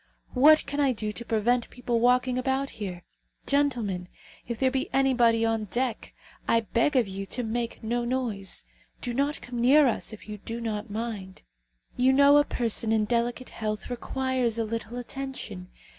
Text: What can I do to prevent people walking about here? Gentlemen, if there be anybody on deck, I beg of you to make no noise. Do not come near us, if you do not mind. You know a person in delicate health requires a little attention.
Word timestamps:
What 0.33 0.65
can 0.65 0.79
I 0.79 0.93
do 0.93 1.11
to 1.11 1.23
prevent 1.23 1.69
people 1.69 1.99
walking 1.99 2.39
about 2.39 2.71
here? 2.81 3.03
Gentlemen, 3.45 4.07
if 4.47 4.57
there 4.57 4.71
be 4.71 4.89
anybody 4.91 5.45
on 5.45 5.65
deck, 5.65 6.15
I 6.47 6.61
beg 6.61 6.95
of 6.95 7.07
you 7.07 7.27
to 7.27 7.43
make 7.43 7.83
no 7.83 8.03
noise. 8.03 8.65
Do 8.99 9.13
not 9.13 9.41
come 9.43 9.61
near 9.61 9.85
us, 9.85 10.11
if 10.11 10.27
you 10.27 10.39
do 10.39 10.59
not 10.59 10.89
mind. 10.89 11.43
You 11.97 12.13
know 12.13 12.37
a 12.37 12.43
person 12.43 12.91
in 12.91 13.05
delicate 13.05 13.51
health 13.51 13.91
requires 13.91 14.57
a 14.57 14.63
little 14.65 14.97
attention. 14.97 15.69